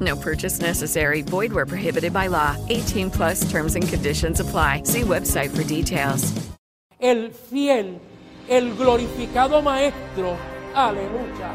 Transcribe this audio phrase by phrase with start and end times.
[0.00, 1.22] No purchase necessary.
[1.22, 2.56] Void where prohibited by law.
[2.68, 4.82] 18 plus terms and conditions apply.
[4.82, 6.34] See website for details.
[6.98, 7.98] el fiel,
[8.48, 10.36] el glorificado Maestro,
[10.74, 11.52] aleluya,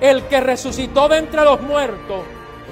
[0.00, 2.22] el que resucitó de entre los muertos,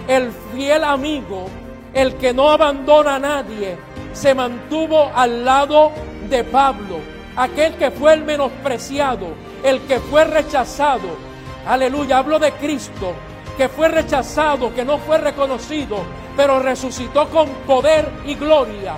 [0.06, 1.47] el fiel amigo,
[1.93, 3.77] el que no abandona a nadie,
[4.15, 5.93] se mantuvo al lado
[6.31, 6.98] de Pablo,
[7.37, 11.09] aquel que fue el menospreciado, el que fue rechazado,
[11.67, 13.12] aleluya, hablo de Cristo,
[13.59, 15.98] que fue rechazado, que no fue reconocido,
[16.34, 18.97] pero resucitó con poder y gloria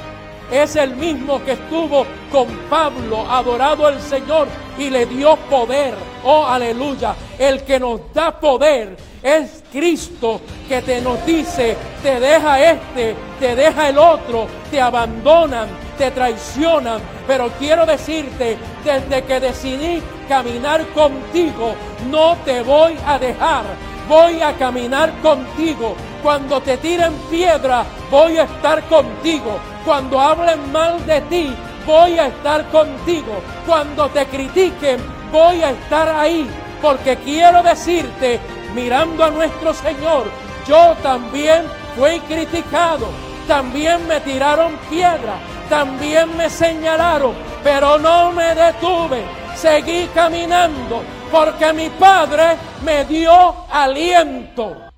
[0.50, 5.94] es el mismo que estuvo con Pablo, adorado al Señor y le dio poder.
[6.24, 7.14] Oh, aleluya.
[7.38, 13.54] El que nos da poder es Cristo que te nos dice, te deja este, te
[13.54, 17.00] deja el otro, te abandonan, te traicionan.
[17.26, 21.74] Pero quiero decirte, desde que decidí caminar contigo,
[22.10, 23.64] no te voy a dejar.
[24.10, 25.94] Voy a caminar contigo.
[26.20, 29.60] Cuando te tiren piedra, voy a estar contigo.
[29.84, 31.54] Cuando hablen mal de ti,
[31.86, 33.40] voy a estar contigo.
[33.64, 34.98] Cuando te critiquen,
[35.30, 36.50] voy a estar ahí.
[36.82, 38.40] Porque quiero decirte,
[38.74, 40.24] mirando a nuestro Señor,
[40.66, 41.62] yo también
[41.96, 43.06] fui criticado.
[43.46, 45.38] También me tiraron piedra.
[45.68, 47.32] También me señalaron.
[47.62, 49.22] Pero no me detuve.
[49.54, 51.19] Seguí caminando.
[51.30, 54.90] Porque mi Padre me dio aliento.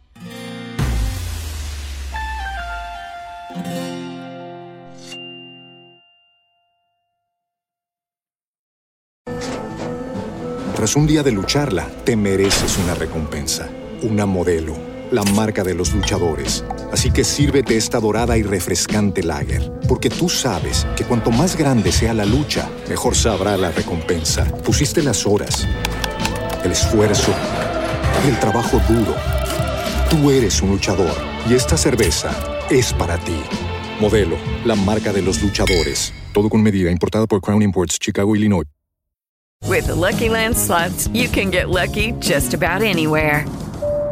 [10.83, 13.69] Tras un día de lucharla, te mereces una recompensa,
[14.03, 14.75] una modelo,
[15.13, 16.65] la marca de los luchadores.
[16.91, 21.93] Así que sírvete esta dorada y refrescante lager, porque tú sabes que cuanto más grande
[21.93, 24.45] sea la lucha, mejor sabrá la recompensa.
[24.65, 25.69] Pusiste las horas,
[26.65, 27.35] el esfuerzo,
[28.27, 29.15] el trabajo duro.
[30.11, 31.15] Tú eres un luchador
[31.49, 32.31] y esta cerveza
[32.71, 33.41] es para ti.
[34.01, 36.13] Modelo, la marca de los luchadores.
[36.33, 38.67] Todo con medida, importada por Crown Imports, Chicago, Illinois.
[39.69, 43.47] With the Lucky Land slots, you can get lucky just about anywhere.